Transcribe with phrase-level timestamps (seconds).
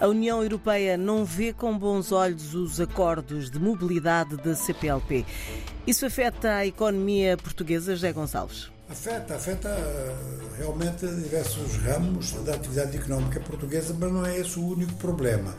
[0.00, 5.24] A União Europeia não vê com bons olhos os acordos de mobilidade da CPLP.
[5.86, 8.70] Isso afeta a economia portuguesa, José Gonçalves?
[8.88, 10.14] Afeta, afeta eh,
[10.58, 15.54] realmente diversos ramos da atividade económica portuguesa, mas não é esse o único problema.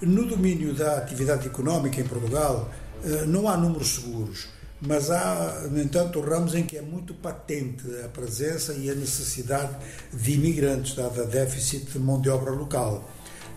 [0.00, 2.70] No domínio da atividade económica em Portugal,
[3.04, 4.48] eh, não há números seguros,
[4.80, 9.76] mas há, no entanto, ramos em que é muito patente a presença e a necessidade
[10.12, 13.08] de imigrantes, dada a déficit de mão de obra local.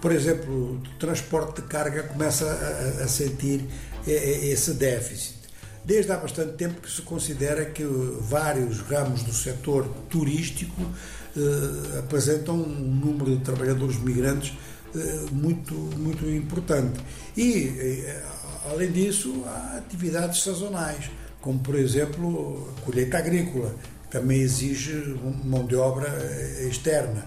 [0.01, 3.63] Por exemplo, o transporte de carga começa a, a sentir
[4.07, 5.41] esse déficit.
[5.85, 10.81] Desde há bastante tempo que se considera que vários ramos do setor turístico
[11.35, 14.53] eh, apresentam um número de trabalhadores migrantes
[14.95, 16.99] eh, muito, muito importante.
[17.35, 18.23] E, eh,
[18.69, 25.65] além disso, há atividades sazonais, como, por exemplo, a colheita agrícola, que também exige mão
[25.65, 27.25] de obra eh, externa.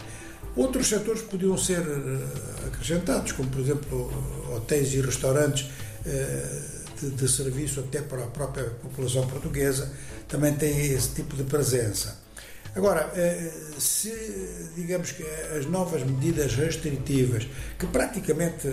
[0.57, 4.13] Outros setores podiam ser eh, acrescentados, como por exemplo
[4.55, 5.69] hotéis e restaurantes
[6.07, 6.61] eh,
[7.01, 9.91] de, de, serviço até para a própria população portuguesa,
[10.29, 12.23] também têm esse tipo de presença.
[12.77, 14.13] Agora, eh, se
[14.77, 15.25] digamos que
[15.59, 18.69] as novas medidas restritivas, que praticamente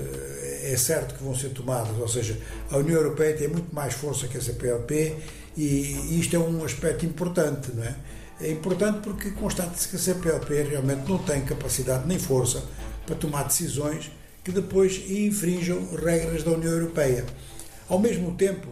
[0.64, 2.38] é certo que vão ser tomadas, ou seja,
[2.70, 5.16] a União Europeia tem muito mais força que a CPLP
[5.58, 7.96] e isto é um aspecto importante, não é?
[8.42, 12.64] É importante porque constata-se que a CPLP realmente não tem capacidade nem força
[13.06, 14.11] para tomar decisões
[14.44, 17.25] que depois infringam regras da União Europeia.
[17.88, 18.67] Ao mesmo tempo,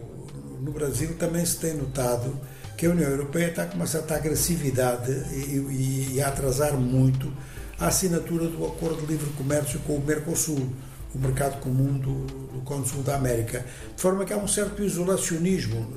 [0.60, 2.36] no Brasil também se tem notado
[2.76, 7.32] que a União Europeia está com uma certa agressividade e, e a atrasar muito
[7.78, 10.68] a assinatura do Acordo de Livre Comércio com o Mercosul,
[11.14, 13.64] o mercado comum do, do Sul da América.
[13.94, 15.92] De forma que há um certo isolacionismo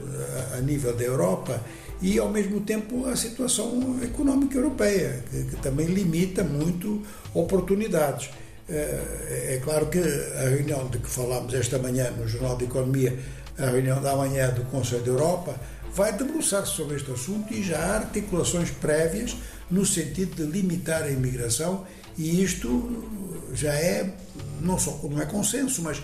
[0.51, 1.61] a, eh, a nível da Europa
[2.04, 7.02] e, ao mesmo tempo, a situação económica europeia, que, que também limita muito
[7.34, 8.30] oportunidades.
[8.70, 13.18] É, é claro que a reunião de que falámos esta manhã no Jornal de Economia,
[13.58, 15.56] a reunião da manhã do Conselho da Europa,
[15.96, 19.38] vai debruçar-se sobre este assunto e já há articulações prévias
[19.72, 21.86] no sentido de limitar a imigração
[22.18, 24.12] e isto já é
[24.59, 26.02] não só não é consenso, mas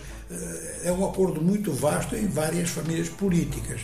[0.83, 3.81] é um acordo muito vasto em várias famílias políticas.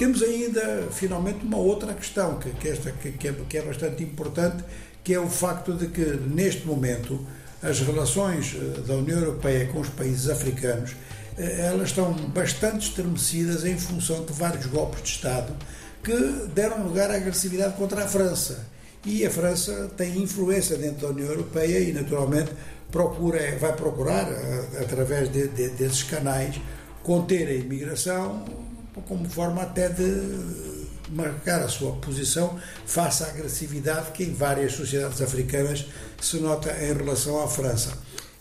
[0.00, 4.02] Temos ainda, finalmente, uma outra questão, que, que, esta, que, que, é, que é bastante
[4.02, 4.64] importante,
[5.04, 7.20] que é o facto de que, neste momento,
[7.62, 10.96] as relações eh, da União Europeia com os países africanos
[11.36, 15.54] eh, elas estão bastante estremecidas em função de vários golpes de Estado
[16.02, 16.16] que
[16.54, 18.66] deram lugar à agressividade contra a França.
[19.04, 22.52] E a França tem influência dentro da União Europeia e, naturalmente,
[22.90, 26.58] procura, vai procurar, eh, através de, de, desses canais,
[27.02, 28.69] conter a imigração
[29.06, 35.20] como forma até de marcar a sua posição face à agressividade que em várias sociedades
[35.20, 35.86] africanas
[36.20, 37.92] se nota em relação à França.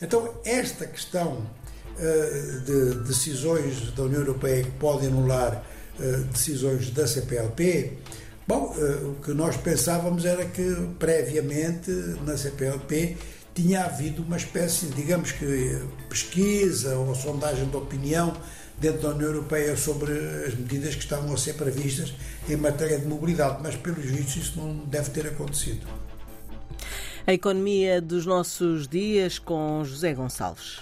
[0.01, 5.63] Então, esta questão uh, de decisões da União Europeia que podem anular
[5.99, 7.97] uh, decisões da CPLP,
[8.47, 11.91] bom, uh, o que nós pensávamos era que previamente
[12.25, 13.17] na CPLP
[13.53, 18.33] tinha havido uma espécie, digamos que pesquisa ou sondagem de opinião
[18.79, 20.13] dentro da União Europeia sobre
[20.47, 22.13] as medidas que estavam a ser previstas
[22.47, 25.85] em matéria de mobilidade, mas pelos vistos isso não deve ter acontecido.
[27.27, 30.79] A economia dos nossos dias com José Gonçalves.